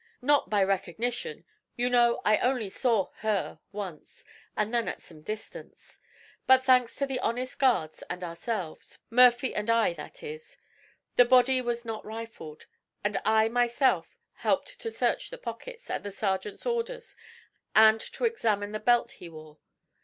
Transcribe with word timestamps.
'Not 0.19 0.49
by 0.49 0.63
recognition; 0.63 1.45
you 1.75 1.87
know, 1.87 2.21
I 2.25 2.39
only 2.39 2.69
saw 2.69 3.11
"her" 3.17 3.59
once 3.71 4.23
and 4.57 4.73
then 4.73 4.87
at 4.87 4.99
some 4.99 5.21
distance, 5.21 5.99
but 6.47 6.65
thanks 6.65 6.95
to 6.95 7.05
the 7.05 7.19
honest 7.19 7.59
guards 7.59 8.01
and 8.09 8.23
ourselves 8.23 8.97
Murphy 9.11 9.53
and 9.53 9.69
I, 9.69 9.93
that 9.93 10.23
is 10.23 10.57
the 11.17 11.25
body 11.25 11.61
was 11.61 11.85
not 11.85 12.03
rifled, 12.03 12.65
and 13.03 13.21
I 13.23 13.47
myself 13.47 14.17
helped 14.37 14.79
to 14.79 14.89
search 14.89 15.29
the 15.29 15.37
pockets, 15.37 15.87
at 15.91 16.01
the 16.01 16.09
sergeant's 16.09 16.65
orders, 16.65 17.15
and 17.75 18.01
to 18.01 18.25
examine 18.25 18.71
the 18.71 18.79
belt 18.79 19.11
he 19.11 19.29
wore. 19.29 19.59